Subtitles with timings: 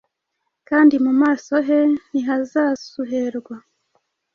[0.69, 3.55] kandi mu maso he ntihazasuherwa.